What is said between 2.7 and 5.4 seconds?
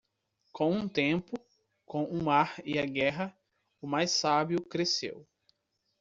a guerra, o mais sábio cresceu.